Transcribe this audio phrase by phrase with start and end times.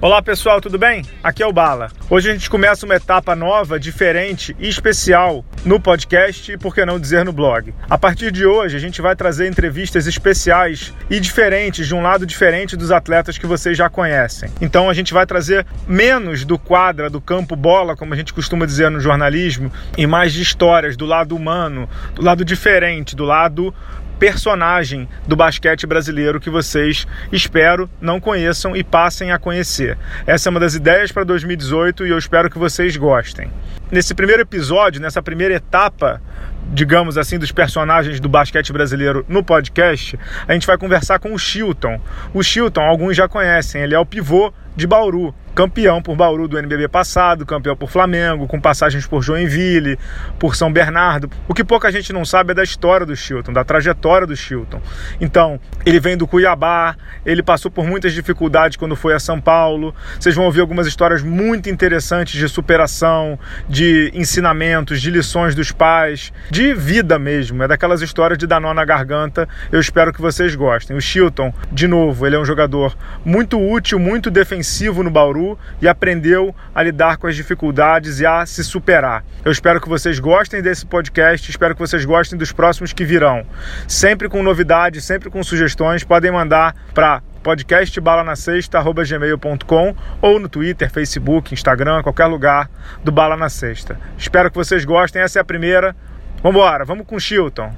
[0.00, 1.04] Olá pessoal, tudo bem?
[1.24, 1.90] Aqui é o Bala.
[2.08, 6.84] Hoje a gente começa uma etapa nova, diferente e especial no podcast e por que
[6.84, 7.74] não dizer no blog.
[7.90, 12.24] A partir de hoje a gente vai trazer entrevistas especiais e diferentes, de um lado
[12.24, 14.48] diferente dos atletas que vocês já conhecem.
[14.60, 18.66] Então a gente vai trazer menos do quadra, do campo bola, como a gente costuma
[18.66, 23.74] dizer no jornalismo, e mais de histórias do lado humano, do lado diferente, do lado
[24.18, 29.96] personagem do basquete brasileiro que vocês, espero, não conheçam e passem a conhecer.
[30.26, 33.50] Essa é uma das ideias para 2018 e eu espero que vocês gostem.
[33.90, 36.20] Nesse primeiro episódio, nessa primeira etapa,
[36.68, 41.38] digamos assim, dos personagens do basquete brasileiro no podcast, a gente vai conversar com o
[41.38, 42.00] Chilton.
[42.34, 46.56] O Chilton, alguns já conhecem, ele é o pivô de Bauru campeão por Bauru do
[46.56, 49.98] NBB passado, campeão por Flamengo, com passagens por Joinville,
[50.38, 51.28] por São Bernardo.
[51.48, 54.80] O que pouca gente não sabe é da história do Chilton, da trajetória do Chilton.
[55.20, 56.94] Então, ele vem do Cuiabá,
[57.26, 59.92] ele passou por muitas dificuldades quando foi a São Paulo.
[60.20, 63.36] Vocês vão ouvir algumas histórias muito interessantes de superação,
[63.68, 67.62] de ensinamentos, de lições dos pais, de vida mesmo.
[67.62, 69.48] É daquelas histórias de dar nó na garganta.
[69.70, 70.96] Eu espero que vocês gostem.
[70.96, 75.88] O Chilton, de novo, ele é um jogador muito útil, muito defensivo no Bauru e
[75.88, 79.24] aprendeu a lidar com as dificuldades e a se superar.
[79.44, 83.46] Eu espero que vocês gostem desse podcast, espero que vocês gostem dos próximos que virão.
[83.86, 92.02] Sempre com novidades, sempre com sugestões, podem mandar para podcastbalanasexta.gmail.com ou no Twitter, Facebook, Instagram,
[92.02, 92.68] qualquer lugar
[93.02, 93.98] do Bala na Sexta.
[94.18, 95.96] Espero que vocês gostem, essa é a primeira.
[96.40, 97.72] Vamos embora, vamos com o Chilton.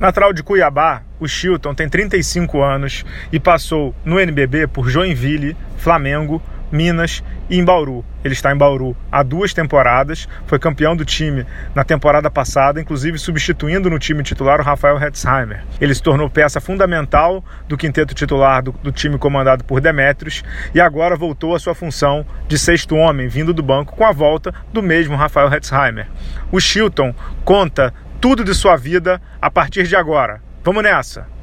[0.00, 6.40] Natural de Cuiabá, o Chilton tem 35 anos e passou no NBB por Joinville, Flamengo,
[6.70, 8.04] Minas e em Bauru.
[8.24, 13.18] Ele está em Bauru há duas temporadas, foi campeão do time na temporada passada, inclusive
[13.18, 15.64] substituindo no time titular o Rafael Hetzheimer.
[15.80, 20.42] Ele se tornou peça fundamental do quinteto titular do, do time comandado por Demetrios
[20.74, 24.52] e agora voltou à sua função de sexto homem, vindo do banco com a volta
[24.72, 26.06] do mesmo Rafael Hetzheimer.
[26.50, 27.14] O Chilton
[27.44, 30.42] conta tudo de sua vida a partir de agora.
[30.64, 31.37] Vamos nessa!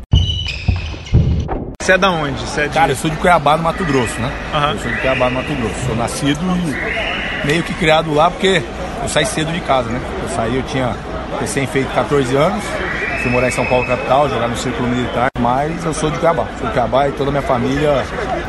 [1.86, 2.44] Você é da onde?
[2.58, 2.74] É de...
[2.74, 4.32] Cara, eu sou de Cuiabá, no Mato Grosso, né?
[4.56, 4.72] Uhum.
[4.72, 5.86] Eu sou de Cuiabá, no Mato Grosso.
[5.86, 8.64] Sou nascido e meio que criado lá porque
[9.04, 10.02] eu saí cedo de casa, né?
[10.24, 10.96] Eu saí, eu tinha
[11.40, 12.64] recém feito 14 anos,
[13.22, 16.48] fui morar em São Paulo capital, jogar no círculo militar, mas eu sou de Cuiabá.
[16.58, 18.04] Sou de Cuiabá e toda a minha família,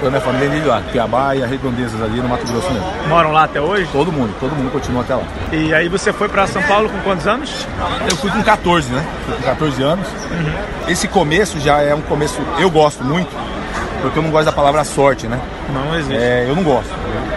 [0.05, 0.83] a minha família é de lá.
[0.91, 2.87] Cuiabá e as redondezas ali no Mato Grosso mesmo.
[3.09, 3.89] Moram lá até hoje?
[3.93, 5.23] Todo mundo, todo mundo continua até lá.
[5.53, 7.67] E aí você foi para São Paulo com quantos anos?
[8.11, 9.05] Eu fui com 14, né?
[9.27, 10.07] Fui com 14 anos.
[10.09, 10.89] Uhum.
[10.89, 13.29] Esse começo já é um começo, eu gosto muito,
[14.03, 15.41] porque eu não gosto da palavra sorte, né?
[15.73, 16.17] Não existe.
[16.17, 16.91] É, eu não gosto.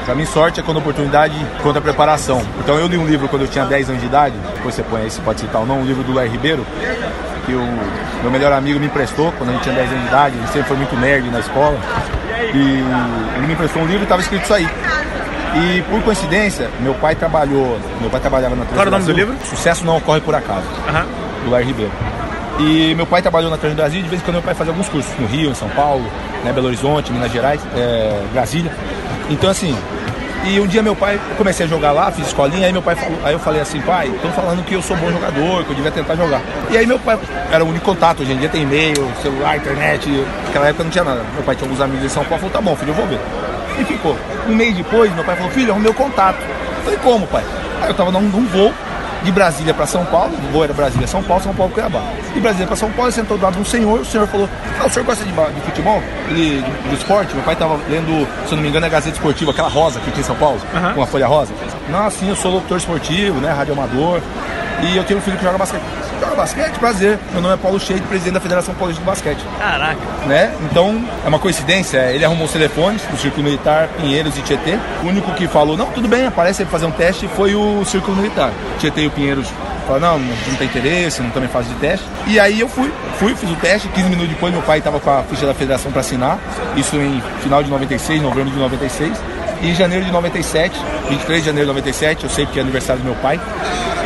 [0.06, 2.42] Pra mim, sorte é quando a oportunidade contra a preparação.
[2.60, 5.02] Então, eu li um livro quando eu tinha 10 anos de idade, depois você põe
[5.02, 6.66] aí se pode citar ou não, um livro do Léo Ribeiro,
[7.46, 7.68] que o
[8.22, 10.64] meu melhor amigo me emprestou quando a gente tinha 10 anos de idade, ele sempre
[10.64, 11.78] foi muito nerd na escola.
[12.54, 12.84] E
[13.38, 14.68] ele me emprestou um livro e estava escrito isso aí.
[15.56, 19.12] E por coincidência, meu pai trabalhou, meu pai trabalhava na Qual era o nome do
[19.12, 19.36] livro?
[19.46, 21.06] Sucesso não ocorre por acaso, Aham.
[21.44, 21.92] do Léo Ribeiro.
[22.60, 24.90] E meu pai trabalhou na Trans Brasil, de vez em quando meu pai fazia alguns
[24.90, 26.06] cursos no Rio, em São Paulo,
[26.44, 28.72] né, Belo Horizonte, Minas Gerais, é, Brasília.
[29.30, 29.76] Então assim,
[30.46, 33.20] e um dia meu pai, comecei a jogar lá, fiz escolinha, aí meu pai falou,
[33.24, 35.92] aí eu falei assim, pai, estão falando que eu sou bom jogador, que eu devia
[35.92, 36.42] tentar jogar.
[36.70, 37.20] E aí meu pai
[37.52, 40.10] era o único contato, hoje em dia tem e-mail, celular, internet,
[40.46, 41.24] naquela época não tinha nada.
[41.34, 43.20] Meu pai tinha alguns amigos em São Paulo, falou, tá bom, filho, eu vou ver.
[43.80, 44.18] E ficou.
[44.48, 46.40] Um mês depois, meu pai falou, filho, arrumei o contato.
[46.42, 47.44] Eu falei, como, pai?
[47.82, 48.74] Aí eu tava num, num voo
[49.24, 52.02] de Brasília para São Paulo, o voo era Brasília, São Paulo, São Paulo, Cuiabá.
[52.34, 54.50] De Brasília para São Paulo, ele sentou do lado de um senhor, o senhor falou,
[54.80, 56.02] ah, o senhor gosta de, de futebol?
[56.30, 57.36] De, de, de esporte?
[57.36, 60.12] Meu pai tava lendo, se eu não me engano, a Gazeta Esportiva, aquela rosa que
[60.12, 60.60] tinha em São Paulo,
[60.96, 61.54] com a folha rosa.
[61.90, 64.22] Não, sim, eu sou locutor esportivo, né, radioamador,
[64.82, 65.84] e eu tenho um filho que joga basquete.
[66.20, 66.78] Joga basquete?
[66.80, 67.18] Prazer.
[67.32, 70.00] Meu nome é Paulo Cheide, presidente da Federação Paulista de Basquete Caraca.
[70.26, 70.54] né?
[70.70, 74.78] Então, é uma coincidência, ele arrumou os telefones do Círculo Militar, Pinheiros e Tietê.
[75.04, 77.86] O único que falou, não, tudo bem, aparece aí pra fazer um teste, foi o
[77.86, 78.52] Círculo Militar.
[78.80, 79.48] Tietê e o Pinheiros
[79.88, 82.06] falaram, não, não tem interesse, não também fase de teste.
[82.28, 85.10] E aí eu fui, fui, fiz o teste, 15 minutos depois meu pai estava com
[85.10, 86.38] a ficha da federação para assinar,
[86.76, 89.18] isso em final de 96, novembro de 96.
[89.62, 90.80] E em janeiro de 97,
[91.10, 93.40] 23 de janeiro de 97, eu sei porque é aniversário do meu pai,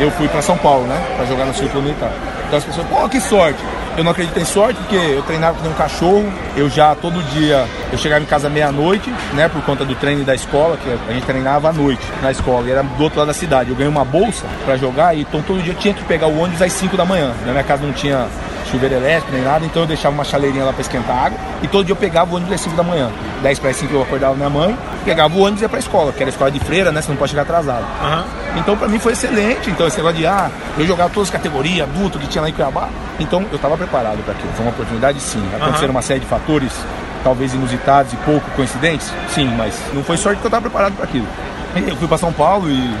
[0.00, 2.12] eu fui para São Paulo, né, para jogar no Círculo Militar.
[2.46, 3.58] Então as pessoas, pô, que sorte.
[3.96, 6.32] Eu não acredito em sorte porque eu treinava como um cachorro.
[6.56, 10.34] Eu já todo dia eu chegava em casa meia-noite, né, por conta do treino da
[10.34, 13.34] escola, que a gente treinava à noite na escola e era do outro lado da
[13.34, 13.70] cidade.
[13.70, 16.60] Eu ganhei uma bolsa para jogar e então todo dia tinha que pegar o ônibus
[16.60, 17.32] às 5 da manhã.
[17.46, 18.26] Na minha casa não tinha
[18.70, 21.84] chuveiro elétrico nem nada, então eu deixava uma chaleirinha lá para esquentar água e todo
[21.84, 23.10] dia eu pegava o ônibus às 5 da manhã.
[23.42, 26.22] 10 para 5 eu acordava minha mãe, pegava o ônibus e ia pra escola, que
[26.22, 27.02] era escola de freira, né?
[27.02, 27.84] Você não pode chegar atrasado.
[28.02, 28.24] Uhum.
[28.58, 29.70] Então para mim foi excelente.
[29.70, 32.52] Então esse negócio de ah, eu jogava todas as categorias, adulto que tinha lá em
[32.52, 32.88] Cuiabá.
[33.18, 34.52] Então eu estava preparado para aquilo.
[34.54, 35.42] Foi uma oportunidade sim.
[35.54, 35.90] Aconteceram uhum.
[35.90, 36.72] uma série de fatores,
[37.22, 41.04] talvez inusitados e pouco coincidentes, sim, mas não foi sorte que eu estava preparado para
[41.04, 41.26] aquilo.
[41.74, 42.94] Eu fui para São Paulo e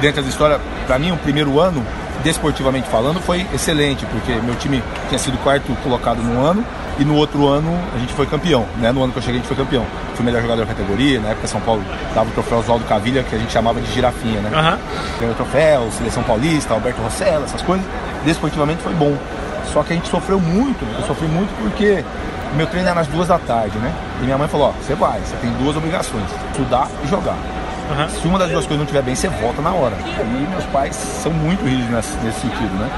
[0.00, 1.84] dentro da história, para mim o primeiro ano
[2.28, 6.62] desportivamente falando, foi excelente, porque meu time tinha sido quarto colocado no ano
[6.98, 8.92] e no outro ano a gente foi campeão, né?
[8.92, 9.82] No ano que eu cheguei a gente foi campeão.
[10.14, 11.82] Fui melhor jogador da categoria, na época São Paulo
[12.14, 14.50] dava o troféu Oswaldo Cavilha, que a gente chamava de girafinha, né?
[14.50, 14.78] Uhum.
[15.20, 17.86] Ganhou o troféu, Seleção Paulista, Alberto Rossella, essas coisas.
[18.26, 19.16] Desportivamente foi bom.
[19.72, 22.04] Só que a gente sofreu muito, eu sofri muito porque
[22.56, 23.90] meu treino era nas duas da tarde, né?
[24.20, 27.38] E minha mãe falou, ó, você vai, você tem duas obrigações, estudar e jogar.
[27.90, 28.08] Uhum.
[28.08, 29.96] Se uma das duas coisas não estiver bem, você volta na hora.
[30.06, 32.88] E meus pais são muito rígidos nesse, nesse sentido, né?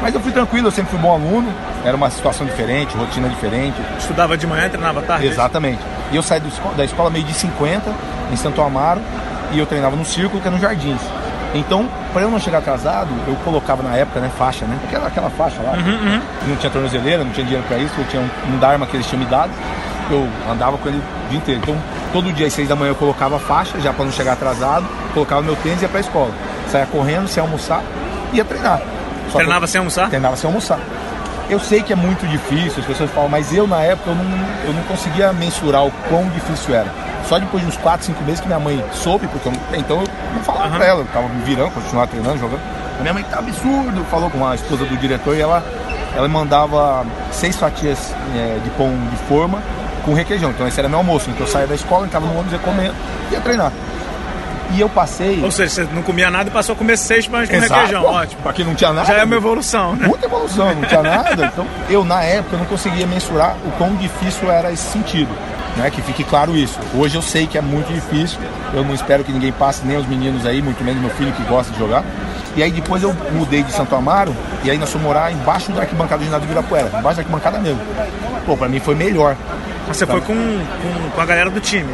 [0.00, 1.52] Mas eu fui tranquilo, eu sempre fui bom aluno,
[1.84, 3.76] era uma situação diferente, rotina diferente.
[3.98, 5.26] Estudava de manhã, treinava tarde?
[5.26, 5.80] Exatamente.
[6.12, 6.40] E eu saí
[6.76, 7.92] da escola meio de 50,
[8.32, 9.00] em Santo Amaro,
[9.52, 11.00] e eu treinava no círculo, que é no Jardins.
[11.54, 14.78] Então, para eu não chegar atrasado, eu colocava na época, né, faixa, né?
[14.84, 15.72] Aquela, aquela faixa lá.
[15.72, 16.20] Uhum, uhum.
[16.48, 19.06] Não tinha tornozeleira, não tinha dinheiro para isso, eu tinha um, um Dharma que eles
[19.06, 19.50] tinham me dado.
[20.10, 21.60] Eu andava com ele o dia inteiro.
[21.62, 21.76] Então,
[22.16, 25.42] todo dia às seis da manhã eu colocava faixa, já para não chegar atrasado, colocava
[25.42, 26.30] meu tênis e ia pra escola.
[26.72, 27.82] Saia correndo, sem almoçar,
[28.32, 28.80] ia treinar.
[29.30, 30.08] Só Treinava sem almoçar?
[30.08, 30.78] Treinava sem almoçar.
[31.50, 34.24] Eu sei que é muito difícil, as pessoas falam, mas eu na época eu não,
[34.64, 36.90] eu não conseguia mensurar o quão difícil era.
[37.28, 40.08] Só depois de uns 4, 5 meses que minha mãe soube, porque eu, então eu
[40.34, 40.76] não falava uhum.
[40.76, 42.62] pra ela, eu tava me virando, continuava treinando, jogando.
[42.98, 45.62] A minha mãe tá absurdo, falou com a esposa do diretor e ela,
[46.16, 49.62] ela mandava seis fatias é, de pão de forma
[50.06, 50.50] com requeijão.
[50.50, 51.28] Então esse era meu almoço.
[51.28, 52.92] Então eu saía da escola, entrava no ônibus, ia comer,
[53.30, 53.70] ia treinar.
[54.72, 55.42] E eu passei.
[55.44, 57.74] Ou seja, você não comia nada e passou a comer seis pães com Exato.
[57.74, 58.04] requeijão.
[58.04, 58.42] Ótimo.
[58.42, 59.06] Pra quem não tinha nada.
[59.06, 60.08] Já é uma evolução, né?
[60.08, 61.46] Muita evolução, não tinha nada.
[61.52, 65.30] Então, eu, na época, não conseguia mensurar o quão difícil era esse sentido.
[65.76, 65.90] Né?
[65.90, 66.80] Que fique claro isso.
[66.94, 68.38] Hoje eu sei que é muito difícil.
[68.72, 71.42] Eu não espero que ninguém passe, nem os meninos aí, muito menos meu filho que
[71.44, 72.02] gosta de jogar.
[72.56, 75.82] E aí depois eu mudei de Santo Amaro e aí nós fomos morar embaixo da
[75.82, 77.80] arquibancada do ginásio de Virapuera, embaixo da arquibancada mesmo.
[78.46, 79.36] Pô, pra mim foi melhor.
[79.88, 81.88] Você foi com, com, com, a galera do time?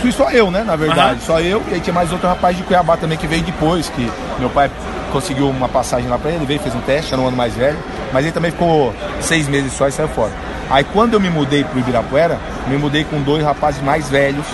[0.00, 0.64] Fui só eu, né?
[0.64, 1.26] Na verdade, uhum.
[1.26, 1.62] só eu.
[1.68, 4.70] E aí tinha mais outro rapaz de Cuiabá também que veio depois, que meu pai
[5.12, 7.78] conseguiu uma passagem lá pra ele, veio, fez um teste, era um ano mais velho.
[8.12, 10.32] Mas ele também ficou seis meses só e saiu fora.
[10.68, 14.46] Aí quando eu me mudei pro Ibirapuera, me mudei com dois rapazes mais velhos,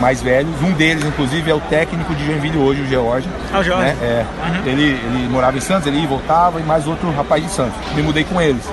[0.00, 0.50] mais velhos.
[0.62, 3.28] Um deles, inclusive, é o técnico de Joinville hoje, o George.
[3.52, 3.84] Ah, o George?
[3.84, 3.96] Né?
[4.02, 4.26] É.
[4.46, 4.66] Uhum.
[4.66, 7.74] Ele, ele morava em Santos, ele ia e voltava, e mais outro rapaz de Santos.
[7.94, 8.64] Me mudei com eles.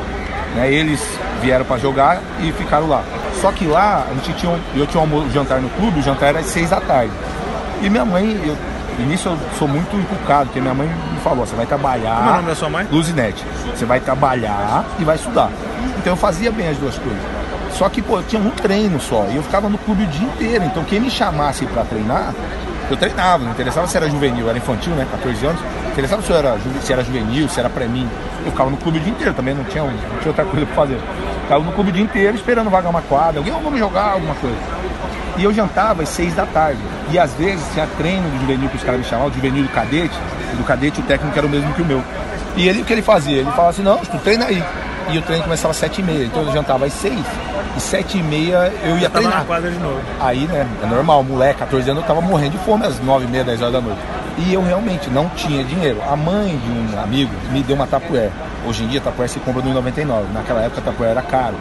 [0.56, 0.72] Né?
[0.72, 1.02] Eles
[1.42, 3.04] vieram para jogar e ficaram lá.
[3.42, 6.40] Só que lá a gente tinha, eu tinha um jantar no clube, o jantar era
[6.40, 7.12] às seis da tarde.
[7.82, 8.58] E minha mãe, eu,
[9.02, 12.18] início eu sou muito inculcado, porque minha mãe me falou, você vai trabalhar.
[12.18, 12.88] Como é o nome da sua mãe?
[12.92, 13.46] Luzinete.
[13.74, 15.50] Você vai trabalhar e vai estudar.
[15.98, 17.22] Então eu fazia bem as duas coisas.
[17.74, 19.26] Só que, pô, eu tinha um treino só.
[19.32, 20.66] E eu ficava no clube o dia inteiro.
[20.66, 22.34] Então quem me chamasse para treinar,
[22.90, 23.44] eu treinava.
[23.44, 25.08] Não interessava se era juvenil, era infantil, né?
[25.10, 25.62] 14 anos.
[25.62, 28.10] Não interessava se era, se era juvenil, se era pré-mim.
[28.46, 30.76] Eu ficava no clube o dia inteiro também, não tinha, não tinha outra coisa para
[30.76, 31.00] fazer.
[31.50, 34.56] Ficava no clube o dia inteiro esperando vagar uma quadra, alguém vamos jogar alguma coisa.
[35.36, 36.80] E eu jantava às seis da tarde.
[37.12, 39.70] E às vezes tinha treino do juvenil que os caras me chamavam, do juvenil do
[39.70, 40.16] cadete.
[40.54, 42.04] E do cadete o técnico era o mesmo que o meu.
[42.56, 43.38] E ele o que ele fazia?
[43.38, 44.64] Ele falava assim, não, tu treina aí.
[45.10, 46.26] E o treino começava às sete e meia.
[46.26, 47.26] Então eu jantava às seis.
[47.76, 49.40] E sete e meia eu ia treinar.
[49.40, 50.00] na quadra de novo.
[50.20, 53.28] Aí, né, é normal, moleque, 14 anos, eu tava morrendo de fome às nove e
[53.28, 54.02] meia, dez horas da noite.
[54.38, 56.00] E eu realmente não tinha dinheiro.
[56.08, 58.30] A mãe de um amigo me deu uma tapué.
[58.66, 60.34] Hoje em dia, tapué se compra no 99.
[60.34, 61.56] Naquela época, tapué era caro.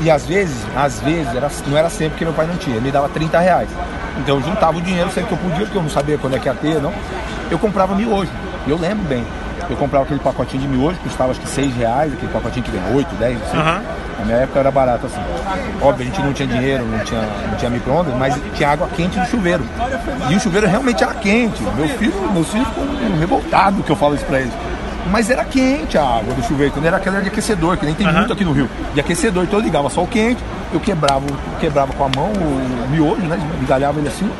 [0.00, 2.76] E às vezes, às vezes, era, não era sempre que meu pai não tinha.
[2.76, 3.68] Ele me dava 30 reais.
[4.18, 6.38] Então eu juntava o dinheiro sempre que eu podia, porque eu não sabia quando é
[6.38, 6.92] que ia ter, não.
[7.50, 8.30] Eu comprava miojo.
[8.66, 9.24] E eu lembro bem.
[9.70, 12.70] Eu comprava aquele pacotinho de miojo, que custava acho que 6 reais, aquele pacotinho que
[12.70, 13.56] vem 8, 10, assim.
[13.56, 13.82] Uhum.
[14.18, 15.20] Na minha época era barato assim.
[15.80, 19.18] Óbvio, a gente não tinha dinheiro, não tinha, não tinha micro-ondas, mas tinha água quente
[19.18, 19.64] no chuveiro.
[20.30, 21.62] E o chuveiro realmente era quente.
[21.62, 24.52] Meu filho, meus filhos ficam revoltados que eu falo isso pra eles.
[25.10, 28.06] Mas era quente a água do chuveiro, quando era aquela de aquecedor, que nem tem
[28.06, 28.12] uhum.
[28.12, 28.68] muito aqui no Rio.
[28.94, 30.42] De aquecedor, então eu ligava só o quente,
[30.72, 31.26] eu quebrava,
[31.60, 33.38] quebrava com a mão o miojo, né?
[33.60, 34.30] Engalhava ele assim,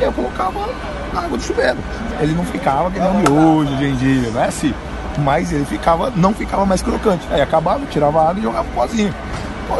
[0.00, 0.68] e eu colocava
[1.12, 1.78] na água do chuveiro.
[2.20, 4.74] Ele não ficava que nem o miojo hoje em dia, não é assim.
[5.18, 7.26] Mas ele ficava, não ficava mais crocante.
[7.30, 9.14] Aí acabava, tirava a água e jogava um pozinho.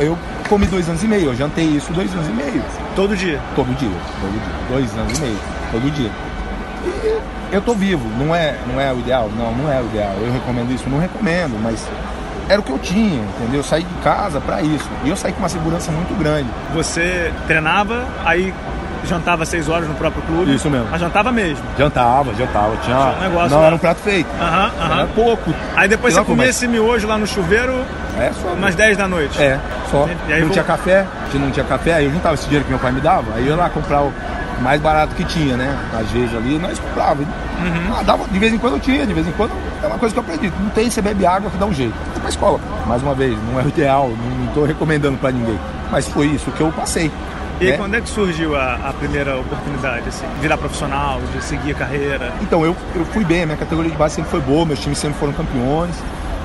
[0.00, 0.16] Eu
[0.49, 2.62] comi dois anos e meio, eu jantei isso dois anos e meio.
[2.94, 3.40] Todo dia?
[3.56, 4.52] Todo dia, todo dia.
[4.68, 5.38] Dois anos e meio,
[5.72, 6.10] todo dia.
[7.52, 9.28] Eu tô vivo, não é, não é o ideal?
[9.37, 10.14] Não, não é o ideal.
[10.20, 10.88] Eu recomendo isso?
[10.88, 11.84] Não recomendo, mas
[12.49, 13.60] era o que eu tinha, entendeu?
[13.60, 14.88] Eu saí de casa para isso.
[15.04, 16.49] E eu saí com uma segurança muito grande.
[16.72, 18.54] Você treinava, aí
[19.04, 20.54] jantava 6 horas no próprio clube.
[20.54, 20.87] Isso mesmo.
[20.90, 21.64] Mas jantava mesmo.
[21.76, 22.76] Jantava, jantava.
[22.84, 23.66] Tinha, um negócio não lá.
[23.66, 24.28] era um prato feito.
[24.40, 24.94] Aham, aham.
[24.99, 25.54] Era pouco.
[25.75, 27.72] Aí depois você comia esse miojo lá no chuveiro
[28.18, 28.49] É só.
[28.49, 29.42] umas 10 da noite.
[29.42, 29.58] É,
[29.90, 30.08] só.
[30.28, 32.70] E aí não vou- tinha café, não tinha café, aí eu juntava esse dinheiro que
[32.70, 34.12] meu pai me dava, aí eu ia lá comprar o
[34.61, 35.76] mais barato que tinha, né?
[35.99, 37.23] Às vezes ali, nós comprava.
[37.23, 37.95] Uhum.
[37.99, 39.52] Ah, dava, de vez em quando eu tinha, de vez em quando
[39.83, 40.52] é uma coisa que eu aprendi.
[40.61, 41.95] Não tem, você bebe água que dá um jeito.
[42.12, 42.61] Vai pra escola.
[42.87, 45.59] Mais uma vez, não é o ideal, não, tô recomendando pra ninguém.
[45.90, 47.11] Mas foi isso que eu passei.
[47.61, 47.76] E né?
[47.76, 50.25] quando é que surgiu a, a primeira oportunidade, assim?
[50.40, 52.33] Virar profissional, de seguir a carreira?
[52.40, 54.99] Então, eu, eu fui bem, a minha categoria de base sempre foi boa, meus times
[54.99, 55.95] sempre foram campeões.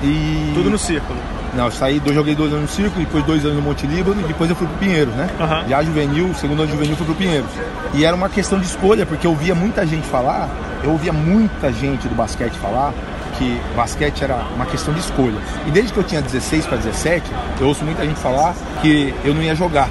[0.03, 0.51] E.
[0.53, 1.17] Tudo no círculo.
[1.55, 4.19] Não, eu saí, eu joguei dois anos no Circo, depois dois anos no Monte Líbano
[4.21, 5.29] e depois eu fui pro Pinheiros, né?
[5.39, 5.65] Aham.
[5.69, 7.49] Já juvenil, segundo ano juvenil fui pro Pinheiros.
[7.93, 10.49] E era uma questão de escolha, porque eu ouvia muita gente falar,
[10.83, 12.93] eu ouvia muita gente do basquete falar
[13.37, 15.37] que basquete era uma questão de escolha.
[15.67, 19.33] E desde que eu tinha 16 para 17, eu ouço muita gente falar que eu
[19.33, 19.89] não ia jogar.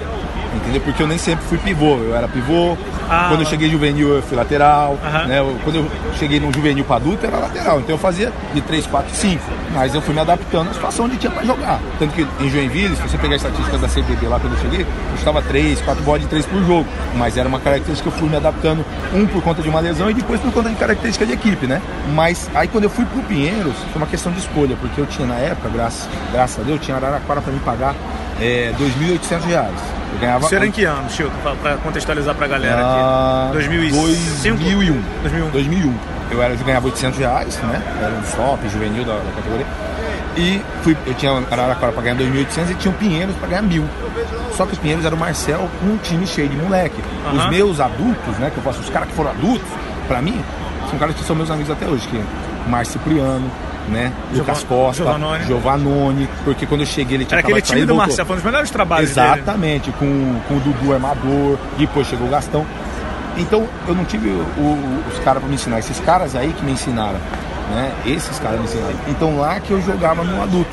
[0.57, 0.81] Entendeu?
[0.83, 2.77] Porque eu nem sempre fui pivô, eu era pivô.
[3.11, 3.27] Ah.
[3.29, 4.99] Quando eu cheguei juvenil, eu fui lateral.
[5.05, 5.27] Aham.
[5.27, 5.39] Né?
[5.41, 7.81] Eu- quando eu cheguei no juvenil para adulto, era lateral.
[7.81, 9.43] Então eu fazia de 3, 4, 5.
[9.75, 11.81] Mas eu fui me adaptando à situação onde tinha para jogar.
[11.99, 14.81] Tanto que em Joinville, se você pegar as estatísticas da CBB lá quando eu cheguei,
[14.83, 16.87] eu estava 3, 4 bolas de 3 por jogo.
[17.17, 20.09] Mas era uma característica que eu fui me adaptando, um por conta de uma lesão
[20.11, 21.83] e depois por conta de característica de equipe, né?
[22.15, 25.27] Mas aí quando eu fui pro Pinheiros, foi uma questão de escolha, porque eu tinha
[25.27, 27.95] na época, graças, graças a Deus, tinha Araraquara para me pagar
[28.41, 29.75] é, 2.800 reais.
[30.15, 30.41] Eu ganhava.
[30.49, 31.37] Você era em que ano, Chilton?
[31.43, 33.53] Pra, pra contextualizar pra galera Ah, aqui.
[33.59, 34.03] 2005?
[34.43, 35.03] 2001.
[35.23, 35.51] 2001.
[35.51, 35.95] 2001.
[36.31, 37.83] Eu, era, eu ganhava 800 reais, né?
[38.01, 39.67] Era um top, juvenil da, da categoria.
[40.37, 43.85] E fui, eu tinha Araraquara para ganhar 2.800 e tinha o Pinheiros para ganhar 1.000.
[44.53, 47.01] Só que os Pinheiros era o Marcel com um time cheio de moleque.
[47.33, 47.51] Os Aham.
[47.51, 48.51] meus adultos, né?
[48.51, 49.67] Que eu faço, os caras que foram adultos,
[50.09, 50.41] para mim,
[50.91, 52.07] são caras que são meus amigos até hoje.
[52.09, 52.23] Que é
[52.69, 53.49] Márcio Cipriano,
[53.89, 54.13] né?
[54.33, 55.03] Lucas Costa,
[55.47, 56.29] Giovanoni.
[56.45, 58.07] Porque quando eu cheguei ele tinha Era aquele de sair, time do voltou.
[58.09, 59.27] Marcelo, foi um dos melhores trabalhos dele.
[59.41, 62.65] Exatamente, com, com o Dudu Armador, depois chegou o Gastão.
[63.37, 66.65] Então eu não tive o- o- os caras para me ensinar, esses caras aí que
[66.65, 67.19] me ensinaram,
[67.71, 67.91] né?
[68.07, 68.95] Esses caras me ensinaram.
[69.09, 70.71] Então lá que eu jogava no adulto,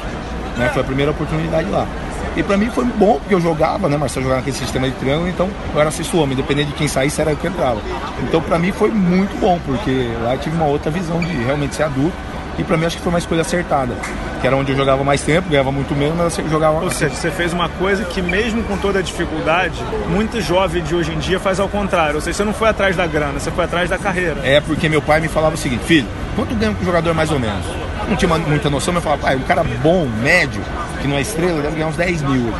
[0.58, 0.70] né?
[0.72, 1.88] Foi a primeira oportunidade lá.
[2.38, 3.98] E pra mim foi bom, porque eu jogava, né?
[3.98, 7.20] Marcelo jogava naquele sistema de triângulo, então eu era sexto homem, independente de quem saísse,
[7.20, 7.82] era eu que entrava.
[8.24, 11.76] Então pra mim foi muito bom, porque lá eu tive uma outra visão de realmente
[11.76, 12.14] ser adulto.
[12.58, 13.94] E pra mim acho que foi uma escolha acertada.
[14.40, 17.14] Que era onde eu jogava mais tempo, ganhava muito menos, mas eu jogava Ou seja,
[17.14, 19.80] você fez uma coisa que mesmo com toda a dificuldade,
[20.10, 22.16] muito jovem de hoje em dia faz ao contrário.
[22.16, 24.42] Ou seja, você não foi atrás da grana, você foi atrás da carreira.
[24.44, 27.40] É porque meu pai me falava o seguinte, filho, quanto ganha um jogador mais ou
[27.40, 27.66] menos?
[28.08, 30.62] Não tinha muita noção, mas eu falava, pai, um cara bom, médio,
[31.02, 32.52] que não é estrela, deve ganhar uns 10 mil.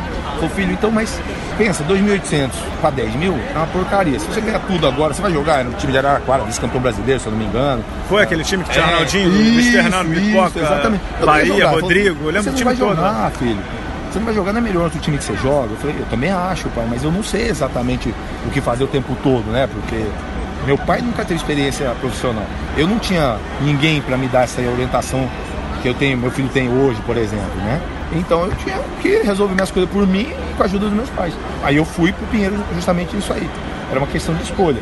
[0.48, 1.20] Falei, filho, então, mas
[1.56, 4.18] pensa, 2.800 para 10 mil é uma porcaria.
[4.18, 7.26] Se você ganhar tudo agora, você vai jogar no time de Araraquara, vice-campeão brasileiro, se
[7.26, 7.84] eu não me engano.
[8.08, 11.02] Foi aquele time que tinha É, Ronaldinho, Luiz Fernando, Pipoca, exatamente.
[11.20, 11.70] Eu Bahia, jogar.
[11.70, 12.96] Rodrigo, eu lembro você do time vai todo.
[12.96, 13.58] jogar, filho.
[14.10, 15.68] Você não vai jogar, não é melhor outro time que você joga?
[15.70, 18.14] Eu falei, eu também acho, pai, mas eu não sei exatamente
[18.46, 19.66] o que fazer o tempo todo, né?
[19.72, 20.04] Porque
[20.66, 22.44] meu pai nunca teve experiência profissional.
[22.76, 25.26] Eu não tinha ninguém para me dar essa orientação
[25.80, 27.80] que eu tenho, meu filho tem hoje, por exemplo, né?
[28.14, 31.08] Então eu tinha que resolver minhas coisas por mim e com a ajuda dos meus
[31.10, 31.32] pais.
[31.62, 33.48] Aí eu fui pro Pinheiro justamente isso aí.
[33.90, 34.80] Era uma questão de escolha.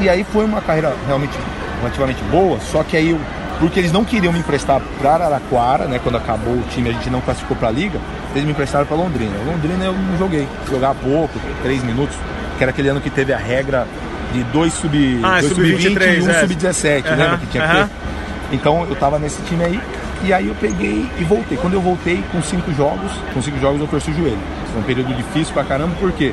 [0.00, 1.32] E aí foi uma carreira realmente
[1.80, 3.20] relativamente boa, só que aí eu,
[3.60, 7.10] porque eles não queriam me emprestar para Araraquara, né, quando acabou o time, a gente
[7.10, 7.98] não classificou para a liga,
[8.32, 9.32] eles me emprestaram para Londrina.
[9.46, 12.16] Londrina eu não joguei, jogava pouco, três minutos,
[12.56, 13.86] que era aquele ano que teve a regra
[14.32, 16.40] de dois sub, Ah, dois sub-23, sub-20 e um é.
[16.40, 17.84] sub-17, Aham, lembra que tinha que aham.
[17.88, 18.54] ter?
[18.56, 19.80] Então eu tava nesse time aí,
[20.24, 21.58] e aí eu peguei e voltei.
[21.58, 24.38] Quando eu voltei com cinco jogos, com cinco jogos eu torci o joelho.
[24.72, 26.32] Foi um período difícil pra caramba, porque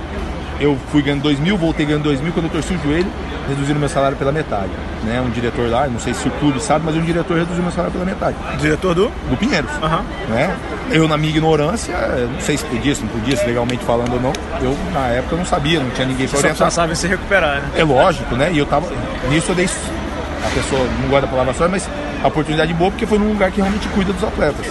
[0.60, 3.08] eu fui ganhando 2 mil, voltei ganhando 2 mil, quando eu torci o joelho,
[3.48, 4.70] reduziram meu salário pela metade.
[5.04, 5.22] Né?
[5.22, 7.94] Um diretor lá, não sei se o clube sabe, mas um diretor reduziu meu salário
[7.94, 8.36] pela metade.
[8.60, 9.08] Diretor do?
[9.30, 9.72] Do Pinheiros.
[9.82, 10.04] Aham.
[10.28, 10.56] Né?
[10.92, 11.96] Eu, na minha ignorância,
[12.32, 15.36] não sei se podia, se não podia, se legalmente falando ou não, eu na época
[15.38, 16.68] não sabia, não tinha ninguém pra Só orientar.
[16.68, 17.70] pensava em se recuperar, né?
[17.78, 18.50] É lógico, né?
[18.52, 18.88] E eu tava.
[19.30, 19.66] Nisso eu dei.
[19.66, 21.90] A pessoa não gosta da palavra sorte, mas
[22.24, 24.66] a oportunidade boa porque foi num lugar que realmente cuida dos atletas.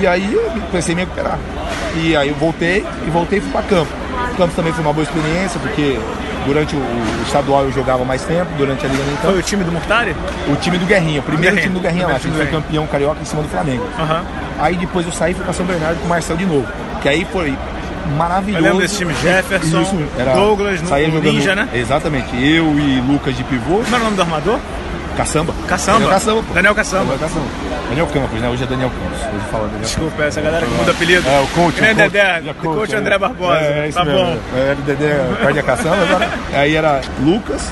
[0.00, 1.38] E aí eu pensei em me recuperar.
[1.96, 3.90] E aí eu voltei e voltei e fui pra campo.
[4.36, 5.98] Campos também foi uma boa experiência, porque
[6.46, 9.62] durante o, o estadual eu jogava mais tempo, durante a Liga nem Foi o time
[9.64, 10.14] do Murtari?
[10.50, 11.62] O time do Guerrinha, o primeiro Guerrinha.
[11.62, 13.84] time do Guerrinha lá, a gente time foi do campeão carioca em cima do Flamengo.
[13.98, 14.22] Aham.
[14.58, 16.66] Aí depois eu saí e fui pra São Bernardo com o Marcel de novo.
[17.02, 17.54] Que aí foi
[18.16, 18.58] maravilhoso.
[18.64, 19.84] Eu lembro desse time, Jefferson,
[20.34, 21.68] Douglas, no- saía jogando, Ninja, né?
[21.74, 22.28] Exatamente.
[22.34, 23.76] Eu e Lucas de pivô.
[23.82, 24.58] Como era o nome do armador?
[25.16, 25.52] Caçamba.
[25.68, 25.98] Caçamba.
[25.98, 26.54] Daniel Caçamba, pô.
[26.54, 27.04] Daniel Caçamba.
[27.04, 27.46] Daniel Caçamba.
[27.88, 28.48] Daniel Campos, né?
[28.48, 29.18] Hoje é Daniel Campos.
[29.20, 31.28] Hoje fala Daniel Desculpa, essa galera que muda apelido.
[31.28, 31.80] É, o coach.
[31.80, 32.08] Nem o coach.
[32.10, 33.60] Dedé, É, o coach André Barbosa.
[33.60, 34.24] É, é isso tá mesmo.
[34.24, 34.38] bom.
[34.56, 35.96] É, o Dedé, perde a caçamba.
[36.02, 37.70] Agora, aí era Lucas,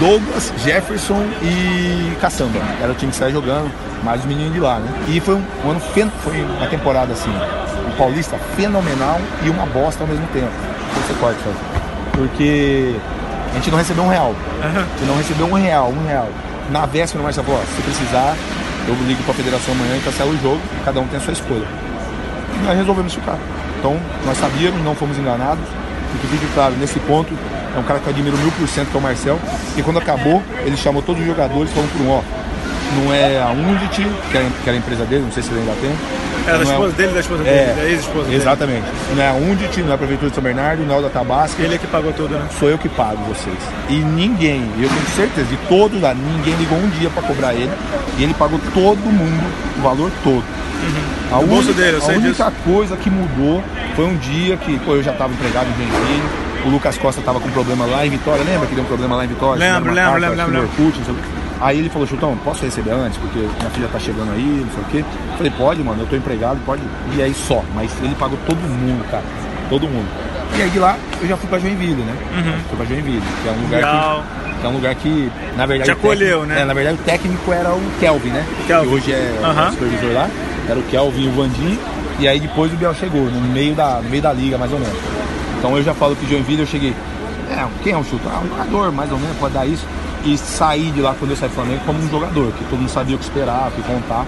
[0.00, 2.58] Douglas, Jefferson e Caçamba.
[2.82, 3.70] Era o time que saía jogando,
[4.02, 4.88] mais os meninos de lá, né?
[5.08, 7.30] E foi um, um ano, fen- foi uma temporada assim,
[7.86, 10.50] um paulista fenomenal e uma bosta ao mesmo tempo.
[11.06, 11.38] Você corta.
[12.12, 12.94] Porque
[13.52, 14.30] A gente não recebeu um real.
[14.30, 14.68] Uhum.
[14.80, 16.28] A gente não recebeu um real, um real.
[16.70, 18.36] Na véspera, Marcelo falou: se precisar,
[18.86, 21.32] eu ligo para a federação amanhã e cancela o jogo, cada um tem a sua
[21.32, 21.66] escolha.
[22.60, 23.38] E nós resolvemos ficar.
[23.78, 25.64] Então, nós sabíamos, não fomos enganados.
[26.14, 27.32] E que fique claro, nesse ponto,
[27.74, 29.40] é um cara que eu admiro mil por cento, que é o Marcel.
[29.76, 32.22] E quando acabou, ele chamou todos os jogadores falou por um, ó,
[33.02, 35.60] não é a Undit, que era, que era a empresa dele, não sei se ele
[35.60, 35.90] ainda tem.
[36.46, 38.82] Era da esposa é, dele, da esposa é, dele, da ex-esposa Exatamente.
[38.82, 39.14] Dele.
[39.16, 41.08] Não é a Undit, não é a Prefeitura de São Bernardo, não é o da
[41.08, 41.62] Tabasca.
[41.62, 42.46] Ele é que pagou tudo, né?
[42.58, 43.56] Sou eu que pago vocês.
[43.88, 47.72] E ninguém, eu tenho certeza, de todos lá, ninguém ligou um dia para cobrar ele.
[48.18, 49.44] E ele pagou todo mundo
[49.78, 50.44] o valor todo.
[50.82, 51.36] Uhum.
[51.36, 53.62] A, única, dele, a única coisa que mudou
[53.94, 56.28] foi um dia que pô, eu já estava empregado em Joinville,
[56.66, 59.24] o Lucas Costa estava com problema lá em Vitória, lembra que deu um problema lá
[59.24, 59.58] em Vitória?
[59.58, 60.60] Lembro, lembro, lembro, lembro.
[60.60, 61.41] lembro.
[61.62, 63.16] Aí ele falou, Chutão, posso receber antes?
[63.18, 65.04] Porque minha filha tá chegando aí, não sei o quê.
[65.30, 66.82] Eu falei, pode, mano, eu tô empregado, pode.
[67.16, 67.62] E aí só.
[67.72, 69.22] Mas ele pagou todo mundo, cara.
[69.70, 70.08] Todo mundo.
[70.58, 72.16] E aí de lá eu já fui pra Joinville, né?
[72.34, 72.58] Uhum.
[72.68, 74.22] Fui pra Joinville, que é um lugar Legal.
[74.22, 74.60] que.
[74.60, 75.90] Que é um lugar que, na verdade.
[75.90, 76.60] Te acolheu, técnico, né?
[76.60, 78.46] É, na verdade o técnico era o Kelvin, né?
[78.66, 78.88] Kelvin.
[78.88, 79.68] Que hoje é uhum.
[79.68, 80.30] o supervisor lá.
[80.68, 81.78] Era o Kelvin e o Vandim.
[82.18, 84.80] E aí depois o Biel chegou, no meio da, no meio da liga, mais ou
[84.80, 84.98] menos.
[85.58, 86.92] Então eu já falo que Joinville eu cheguei.
[87.50, 88.22] É, quem é o chute?
[88.26, 89.86] Ah, um jogador, mais ou menos, pode dar isso
[90.24, 92.90] e sair de lá quando eu saí do Flamengo como um jogador, que todo mundo
[92.90, 94.26] sabia o que esperar, o que contar.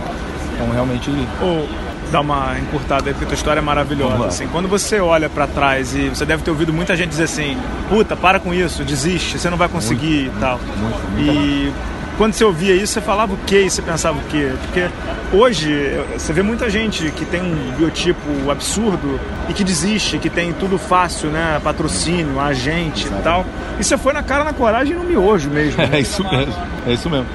[0.54, 1.10] Então realmente.
[1.42, 1.66] Oh,
[2.10, 4.26] dar uma encurtada aí, porque a tua história é maravilhosa.
[4.26, 4.46] Assim.
[4.48, 7.56] Quando você olha para trás e você deve ter ouvido muita gente dizer assim,
[7.88, 10.58] puta, para com isso, desiste, você não vai conseguir muito, e tal.
[10.58, 11.72] Muito, muito, e
[12.16, 14.52] quando você ouvia isso, você falava o quê e você pensava o quê?
[14.62, 14.88] Porque
[15.32, 19.18] hoje você vê muita gente que tem um biotipo absurdo
[19.48, 21.60] e que desiste, que tem tudo fácil, né?
[21.62, 23.20] Patrocínio, agente Exato.
[23.20, 23.46] e tal.
[23.78, 25.78] E você foi na cara, na coragem e no miojo mesmo.
[25.78, 25.90] Né?
[25.94, 26.54] É isso mesmo,
[26.86, 27.26] é isso mesmo.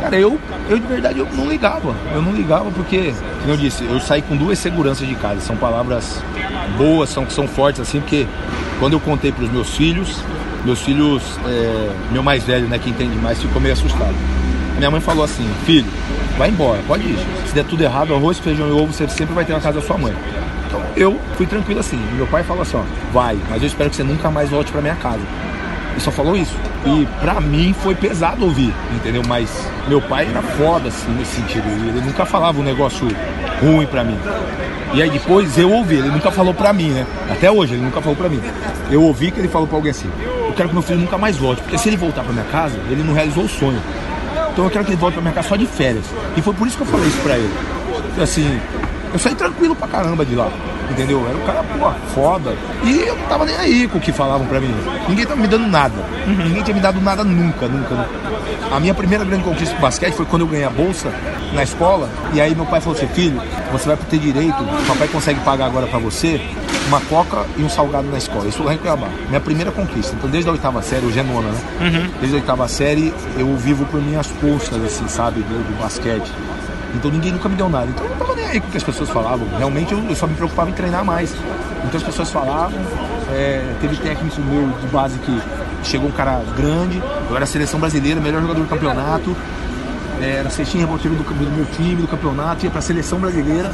[0.00, 0.38] Cara, eu,
[0.68, 1.94] eu de verdade eu não ligava.
[2.12, 5.40] Eu não ligava porque, como eu disse, eu saí com duas seguranças de casa.
[5.40, 6.22] São palavras
[6.76, 8.26] boas, são, são fortes assim, porque
[8.78, 10.22] quando eu contei para os meus filhos,
[10.64, 14.14] meus filhos, é, meu mais velho, né, que entende mais, ficou meio assustado.
[14.76, 15.86] Minha mãe falou assim, filho,
[16.36, 17.18] vai embora, pode ir.
[17.46, 19.86] Se der tudo errado, arroz, feijão e ovo, você sempre vai ter na casa da
[19.86, 20.14] sua mãe.
[20.66, 22.00] Então eu fui tranquilo assim.
[22.16, 24.80] Meu pai falou assim, ó, vai, mas eu espero que você nunca mais volte para
[24.80, 25.22] minha casa.
[25.92, 26.56] Ele só falou isso.
[26.86, 29.22] E pra mim foi pesado ouvir, entendeu?
[29.26, 29.50] Mas
[29.88, 31.66] meu pai era foda, assim, nesse sentido.
[31.66, 33.08] Ele nunca falava um negócio
[33.60, 34.18] ruim pra mim.
[34.92, 37.06] E aí depois eu ouvi, ele nunca falou pra mim, né?
[37.30, 38.40] Até hoje, ele nunca falou pra mim.
[38.90, 40.10] Eu ouvi que ele falou pra alguém assim:
[40.46, 42.78] Eu quero que meu filho nunca mais volte, porque se ele voltar pra minha casa,
[42.90, 43.80] ele não realizou o sonho.
[44.52, 46.04] Então eu quero que ele volte pra minha casa só de férias.
[46.36, 47.52] E foi por isso que eu falei isso pra ele.
[48.20, 48.60] Assim,
[49.12, 50.48] eu saí tranquilo pra caramba de lá.
[50.90, 51.26] Entendeu?
[51.28, 52.56] Era um cara, pô, foda.
[52.84, 54.74] E eu não tava nem aí com o que falavam pra mim.
[55.08, 55.94] Ninguém tava me dando nada.
[56.26, 56.44] Uhum.
[56.44, 58.10] Ninguém tinha me dado nada nunca, nunca, nunca.
[58.70, 61.12] A minha primeira grande conquista do basquete foi quando eu ganhei a bolsa
[61.52, 62.08] na escola.
[62.32, 63.40] E aí meu pai falou assim: filho,
[63.72, 66.40] você vai ter direito, o papai consegue pagar agora pra você
[66.88, 68.46] uma coca e um salgado na escola.
[68.46, 69.08] Isso lá em Cuiabá.
[69.28, 70.14] Minha primeira conquista.
[70.14, 71.60] Então, desde a oitava série, hoje é nona, né?
[71.80, 72.10] Uhum.
[72.20, 76.30] Desde a oitava série, eu vivo por minhas postas, assim, sabe, do, do basquete.
[76.94, 77.86] Então ninguém nunca me deu nada.
[77.86, 79.46] Então eu não tava com o que as pessoas falavam.
[79.56, 81.34] Realmente eu, eu só me preocupava em treinar mais.
[81.84, 82.78] Então as pessoas falavam,
[83.30, 85.40] é, teve técnico meu de base que
[85.82, 89.36] chegou um cara grande, eu era seleção brasileira, melhor jogador do campeonato,
[90.20, 93.70] é, era cestinha reboteiro do, do meu time, do campeonato, ia pra seleção brasileira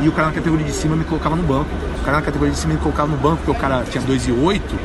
[0.00, 1.70] e o cara na categoria de cima me colocava no banco.
[2.00, 4.28] O cara na categoria de cima me colocava no banco, porque o cara tinha 2
[4.28, 4.78] e 8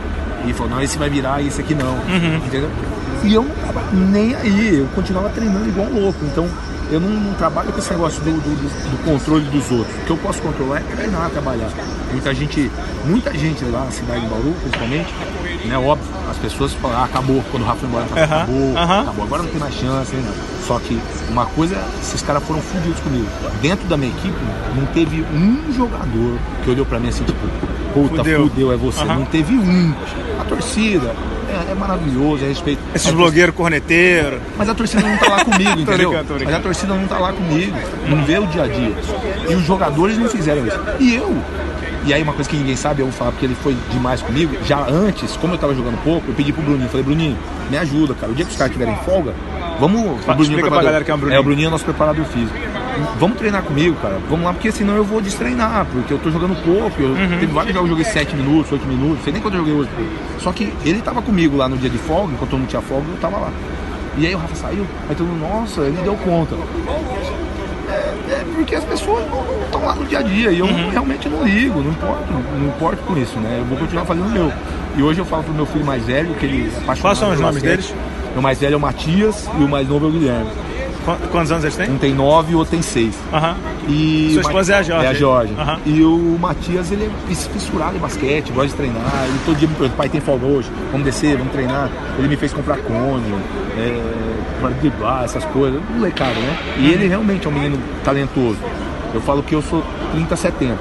[0.47, 1.93] e falou, não, esse vai virar e esse aqui não.
[1.93, 2.37] Uhum.
[2.45, 2.69] Entendeu?
[3.23, 6.19] E eu não tava nem aí, eu continuava treinando igual um louco.
[6.23, 6.47] Então
[6.91, 9.95] eu não, não, trabalho com esse negócio do, do, do, controle dos outros.
[9.95, 11.69] O que eu posso controlar é treinar, trabalhar.
[12.11, 12.71] Muita gente,
[13.05, 15.13] muita gente lá na cidade de Bauru, principalmente,
[15.65, 15.77] né?
[15.77, 19.01] Óbvio, as pessoas falam, ah, acabou, quando o Rafa foi embora, uhum, acabou, uhum.
[19.01, 20.33] acabou, agora não tem mais chance, né?
[20.65, 20.99] Só que
[21.29, 23.27] uma coisa, esses caras foram fudidos comigo.
[23.61, 24.37] Dentro da minha equipe,
[24.75, 27.39] não teve um jogador que olhou pra mim assim, tipo,
[27.93, 29.03] puta, fudeu, fudeu é você.
[29.03, 29.19] Uhum.
[29.19, 29.93] Não teve um.
[30.39, 31.15] A torcida,
[31.49, 32.81] é, é maravilhoso, é respeito.
[32.93, 34.39] Esses blogueiros corneteiros.
[34.57, 36.13] Mas a torcida não tá lá comigo, entendeu?
[36.43, 37.75] Mas a torcida não tá lá comigo,
[38.07, 38.95] não vê o dia a dia.
[39.49, 40.79] E os jogadores não fizeram isso.
[40.99, 41.35] E eu,
[42.05, 44.55] e aí uma coisa que ninguém sabe, eu vou falar porque ele foi demais comigo.
[44.65, 47.37] Já antes, como eu tava jogando pouco, eu pedi pro Bruninho, falei, Bruninho,
[47.69, 48.31] me ajuda, cara.
[48.31, 49.33] O dia que os caras tiverem folga,
[49.79, 50.25] vamos.
[50.27, 51.37] O Bruninho pra galera que é o Bruninho.
[51.37, 52.57] É, o Bruninho é nosso preparador físico.
[53.19, 54.19] Vamos treinar comigo, cara.
[54.29, 57.01] Vamos lá, porque senão eu vou destreinar, porque eu tô jogando pouco.
[57.01, 57.39] Eu, uhum.
[57.39, 59.73] Teve vários jogos que eu joguei 7 minutos, 8 minutos, sei nem quanto eu joguei
[59.73, 59.89] hoje.
[60.39, 63.05] Só que ele tava comigo lá no dia de folga, enquanto eu não tinha folga,
[63.09, 63.51] eu tava lá.
[64.17, 66.55] E aí o Rafa saiu, aí todo mundo, nossa, ele deu conta.
[67.87, 70.89] É, é porque as pessoas não estão lá no dia a dia e eu uhum.
[70.89, 73.57] realmente não ligo, não importo, não importo com isso, né?
[73.59, 74.51] Eu vou continuar fazendo o meu.
[74.97, 77.39] E hoje eu falo pro meu filho mais velho, que ele é Quais são os
[77.39, 77.93] nomes deles?
[78.35, 80.49] O mais velho é o Matias e o mais novo é o Guilherme.
[81.31, 81.89] Quantos anos eles têm?
[81.89, 83.15] Um tem nove e o outro tem seis.
[83.33, 83.55] Aham.
[83.87, 85.05] E Sua esposa é a Jorge?
[85.05, 85.53] É a Jorge.
[85.57, 85.79] Aham.
[85.85, 89.25] E o Matias, ele é fissurado em basquete, gosta de treinar.
[89.25, 90.69] Ele todo dia me pergunta, pai, tem folga hoje?
[90.91, 91.89] Vamos descer, vamos treinar.
[92.17, 93.33] Ele me fez comprar cone,
[93.77, 94.01] é,
[94.59, 95.81] para driblar, essas coisas.
[95.89, 96.57] Molecada, né?
[96.77, 98.59] E ele realmente é um menino talentoso.
[99.13, 99.83] Eu falo que eu sou
[100.15, 100.75] 30-70.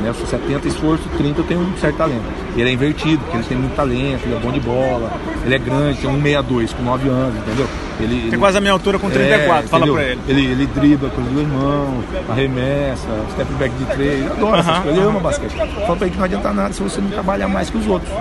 [0.00, 0.12] Né?
[0.16, 2.22] Sou 70 esforço, 30 eu tenho um certo talento.
[2.56, 5.10] Ele é invertido, porque ele tem muito talento, ele é bom de bola,
[5.44, 7.66] ele é grande, tem 1,62 com 9 anos, entendeu?
[8.00, 9.94] Ele, Tem ele- quase a minha altura com 34, é, fala entendeu?
[9.94, 10.20] pra ele.
[10.28, 14.72] Ele, ele dribla com as duas mãos, arremessa, step back de três, ele adora essas
[14.72, 15.56] Aham, coisas, ele ama basquete.
[15.86, 18.12] Só pra ele que não adianta nada se você não trabalhar mais que os outros.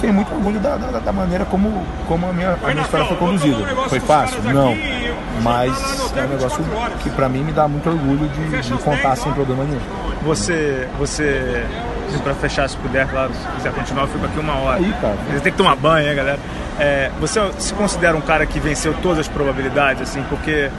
[0.00, 3.16] Tenho muito orgulho da, da, da maneira como, como a, minha, a minha história foi
[3.16, 3.56] conduzida.
[3.88, 4.38] Foi fácil?
[4.52, 4.76] Não.
[5.42, 6.64] Mas é um negócio
[7.02, 9.80] que pra mim me dá muito orgulho de, de contar sem problema nenhum.
[10.24, 11.64] Você, você,
[12.08, 14.78] assim, pra fechar, se puder, claro, se quiser continuar, eu fico aqui uma hora.
[14.78, 15.16] Aí, cara.
[15.30, 16.38] Você tem que tomar banho, hein, galera?
[16.78, 20.70] É, você se considera um cara que venceu todas as probabilidades, assim, porque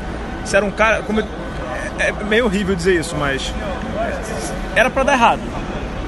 [0.43, 1.01] você era um cara.
[1.03, 1.25] Como, é,
[1.99, 3.53] é meio horrível dizer isso, mas.
[4.75, 5.39] Era pra dar errado,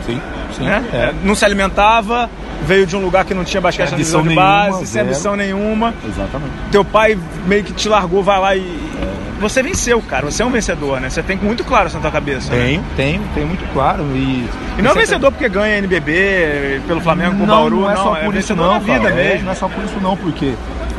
[0.05, 0.21] Sim,
[0.55, 0.63] sim.
[0.65, 0.83] né?
[0.91, 1.13] É.
[1.25, 2.29] Não se alimentava,
[2.63, 4.85] veio de um lugar que não tinha basquete na Ambição divisão de nenhuma, base, sem
[4.87, 5.05] zero.
[5.05, 5.93] ambição nenhuma.
[6.05, 6.51] Exatamente.
[6.71, 8.86] Teu pai meio que te largou, vai lá e.
[9.39, 10.25] Você venceu, cara.
[10.25, 11.09] Você é um vencedor, né?
[11.09, 12.51] Você tem muito claro isso na tua cabeça.
[12.53, 12.65] né?
[12.65, 14.03] Tenho, tenho, tenho muito claro.
[14.15, 14.17] E,
[14.77, 17.91] E não é sempre- vencedor porque ganha NBB pelo Flamengo com o não, Bauru, não
[17.91, 19.09] é só por isso vencedor não, vida cara.
[19.21, 19.45] É, mesmo.
[19.45, 20.53] não é só por isso não, porque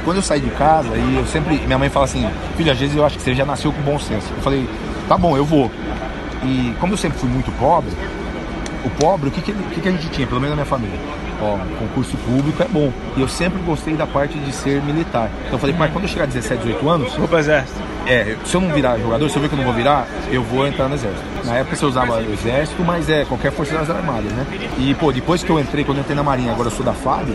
[0.05, 2.96] quando eu saí de casa e eu sempre, minha mãe fala assim, filho, às vezes
[2.96, 4.29] eu acho que você já nasceu com bom senso.
[4.37, 4.68] Eu falei,
[5.09, 5.70] tá bom, eu vou.
[6.44, 7.90] E como eu sempre fui muito pobre,
[8.85, 10.62] o pobre, o que que, ele- o que que a gente tinha, pelo menos na
[10.62, 10.98] minha família?
[11.40, 12.92] Ó, concurso público é bom.
[13.16, 15.31] E eu sempre gostei da parte de ser militar.
[15.42, 17.79] Então eu falei, pai, quando eu chegar a 17, 18 anos, Vou pro exército.
[18.07, 20.42] é, se eu não virar jogador, se eu ver que eu não vou virar, eu
[20.42, 21.22] vou entrar no exército.
[21.44, 24.44] Na época você usava o exército, mas é qualquer força das armadas, né?
[24.79, 26.92] E, pô, depois que eu entrei, quando eu entrei na Marinha, agora eu sou da
[26.92, 27.29] FAB,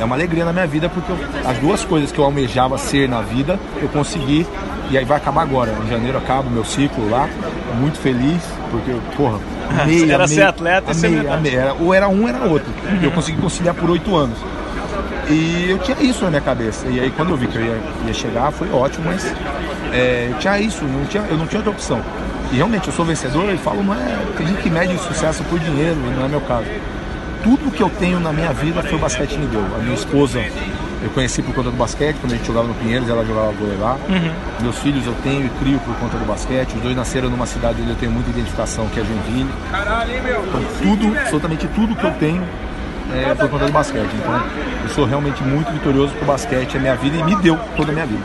[0.00, 3.08] é uma alegria na minha vida, porque eu- as duas coisas que eu almejava ser
[3.08, 4.44] na vida, eu consegui,
[4.90, 5.72] e aí vai acabar agora.
[5.86, 7.28] Em janeiro acaba o meu ciclo lá,
[7.78, 8.42] muito feliz,
[8.74, 9.38] porque, porra,
[9.82, 11.38] amei, Era amei, ser atleta militar.
[11.38, 11.54] amei.
[11.54, 12.72] Era, ou era um, era outro.
[13.00, 14.38] E eu consegui conciliar por oito anos.
[15.28, 16.86] E eu tinha isso na minha cabeça.
[16.88, 19.24] E aí quando eu vi que eu ia, ia chegar, foi ótimo, mas
[19.92, 22.00] é, eu tinha isso, não tinha, eu não tinha outra opção.
[22.52, 24.18] E realmente eu sou vencedor e falo, não é.
[24.36, 26.66] Tem gente que mede sucesso por dinheiro, não é meu caso.
[27.42, 29.64] Tudo que eu tenho na minha vida foi o basquete me deu.
[29.76, 30.40] A minha esposa
[31.04, 33.76] eu conheci por conta do basquete, quando a gente jogava no Pinheiros, ela jogava vôlei
[33.76, 33.98] lá.
[34.60, 36.74] Meus filhos eu tenho e crio por conta do basquete.
[36.74, 39.50] Os dois nasceram numa cidade onde eu tenho muita identificação, que é Joinville.
[40.48, 42.42] Então, tudo, absolutamente tudo que eu tenho
[43.12, 44.08] é por conta do basquete.
[44.14, 44.42] Então,
[44.82, 47.90] eu sou realmente muito vitorioso porque o basquete é minha vida e me deu toda
[47.90, 48.22] a minha vida.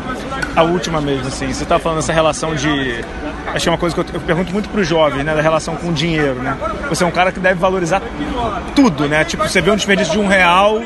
[0.55, 3.03] A última mesmo, assim, você tá falando dessa relação de.
[3.47, 5.35] Acho que é uma coisa que eu, eu pergunto muito pro jovem, né?
[5.35, 6.55] Da relação com o dinheiro, né?
[6.87, 8.01] Você é um cara que deve valorizar
[8.75, 9.25] tudo, né?
[9.25, 10.81] Tipo, você vê um desperdício de um real.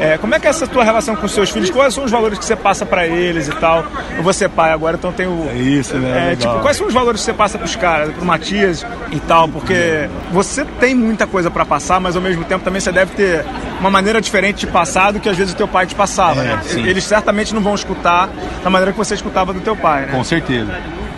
[0.00, 1.70] É, como é que é essa tua relação com os seus filhos?
[1.70, 3.84] Quais são os valores que você passa pra eles e tal?
[4.16, 5.48] Eu vou ser pai agora, então tenho.
[5.50, 6.32] É isso, né?
[6.32, 9.48] É, tipo, quais são os valores que você passa pros caras, pro Matias e tal?
[9.48, 13.44] Porque você tem muita coisa pra passar, mas ao mesmo tempo também você deve ter
[13.80, 16.44] uma maneira diferente de passar do que às vezes o teu pai te passava, É,
[16.44, 16.60] né?
[16.64, 16.86] sim.
[16.86, 18.28] Eles certamente não vão escutar
[18.62, 20.12] da maneira que você escutava do teu pai, né?
[20.12, 20.72] Com certeza.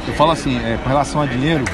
[0.07, 1.65] Eu falo assim, é, com relação a dinheiro,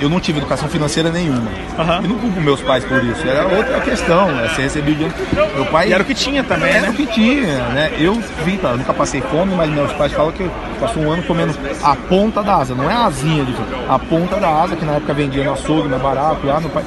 [0.00, 1.50] eu não tive educação financeira nenhuma.
[1.78, 2.00] Aham.
[2.04, 3.26] E não culpo meus pais por isso.
[3.26, 4.48] Era outra questão, né?
[4.48, 5.14] Você recebia dinheiro.
[5.54, 5.88] Meu pai.
[5.88, 6.90] E era o que tinha também, Era né?
[6.90, 7.92] o que tinha, né?
[7.98, 8.14] Eu
[8.44, 11.22] vi, tá, eu nunca passei fome, mas meus pais falam que eu passo um ano
[11.22, 13.44] comendo a ponta da asa, não é a asinha
[13.88, 16.84] a ponta da asa, que na época vendia no açougue, mais barato, lá meu pai.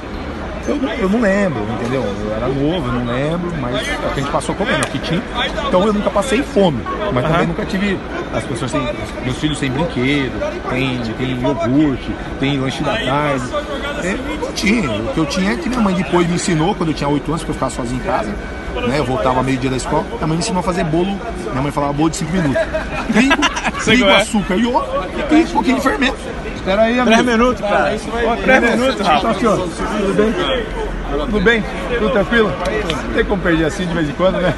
[0.67, 2.03] Eu, não- eu não lembro, entendeu?
[2.03, 4.87] Eu era novo, eu não lembro, mas é o que a gente passou comendo, o
[4.87, 5.21] que tinha.
[5.67, 6.79] Então eu nunca passei fome,
[7.13, 7.99] mas também nunca tive.
[8.33, 8.81] As pessoas têm.
[9.23, 13.43] Meus filhos têm brinquedo, tem, tem iogurte, tem lanche da tarde.
[14.03, 14.89] É, não tinha.
[14.89, 17.27] O que eu tinha é que minha mãe depois me ensinou, quando eu tinha 8
[17.29, 18.33] anos, porque eu ficava sozinho em casa.
[18.87, 21.19] Né, eu voltava meio dia da escola, minha mãe me ensinou a fazer bolo.
[21.51, 22.61] Minha mãe falava bolo de 5 minutos.
[23.11, 23.35] Trigo,
[23.85, 24.85] trigo açúcar e ovo
[25.31, 26.17] e um pouquinho de fermento.
[26.63, 27.05] Espera aí, amigo.
[27.23, 27.95] Três minutos, cara.
[28.25, 29.31] Ó, três minutos, Tá Rafa.
[29.31, 29.55] aqui, ó.
[29.57, 30.33] Tudo bem?
[31.25, 31.63] Tudo bem?
[31.99, 32.53] Tudo tranquilo?
[33.07, 34.53] Não tem como perder assim de vez em quando, né?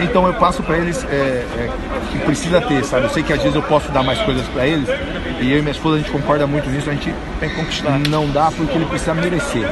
[0.00, 1.14] Então eu passo pra eles é,
[1.56, 1.70] é,
[2.10, 3.04] que precisa ter, sabe?
[3.04, 4.88] Eu sei que às vezes eu posso dar mais coisas pra eles
[5.40, 7.96] e eu e minha esposa a gente concorda muito nisso, a gente Tem que conquistar.
[8.10, 9.66] não dá porque ele precisa merecer,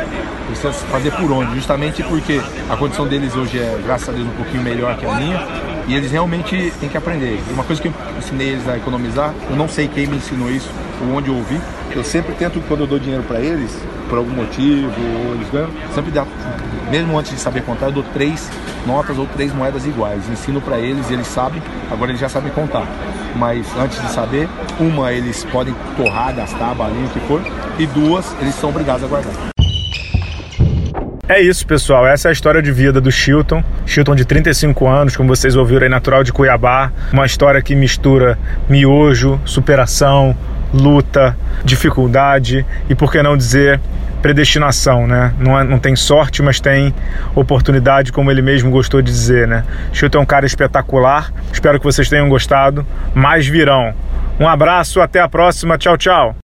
[0.47, 4.31] precisa fazer por onde, justamente porque a condição deles hoje é, graças a Deus, um
[4.37, 5.45] pouquinho melhor que a minha
[5.87, 7.41] e eles realmente têm que aprender.
[7.49, 10.51] E Uma coisa que eu ensinei eles a economizar, eu não sei quem me ensinou
[10.51, 11.61] isso ou onde eu ouvi,
[11.95, 13.71] eu sempre tento, quando eu dou dinheiro para eles,
[14.09, 14.93] por algum motivo,
[15.35, 16.25] eles ganham, sempre dá,
[16.91, 18.51] mesmo antes de saber contar, eu dou três
[18.87, 20.29] notas ou três moedas iguais.
[20.29, 22.87] Ensino para eles, eles sabem, agora eles já sabem contar.
[23.35, 27.41] Mas antes de saber, uma eles podem torrar, gastar, balinha, o que for,
[27.79, 29.52] e duas eles são obrigados a guardar.
[31.33, 32.07] É isso, pessoal.
[32.07, 33.65] Essa é a história de vida do Chilton.
[33.87, 36.93] Chilton de 35 anos, como vocês ouviram aí, natural de Cuiabá.
[37.11, 40.37] Uma história que mistura miojo, superação,
[40.75, 43.81] luta, dificuldade e, por que não dizer,
[44.21, 45.33] predestinação, né?
[45.39, 46.95] Não, é, não tem sorte, mas tem
[47.35, 49.65] oportunidade, como ele mesmo gostou de dizer, né?
[49.91, 51.33] Chilton é um cara espetacular.
[51.51, 52.87] Espero que vocês tenham gostado.
[53.15, 53.95] Mais virão.
[54.39, 55.79] Um abraço, até a próxima.
[55.79, 56.37] Tchau, tchau.